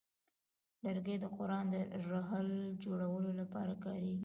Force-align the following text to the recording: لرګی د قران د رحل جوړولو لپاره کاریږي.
لرګی 0.83 1.15
د 1.19 1.25
قران 1.35 1.65
د 1.73 1.75
رحل 2.11 2.49
جوړولو 2.83 3.31
لپاره 3.39 3.73
کاریږي. 3.83 4.19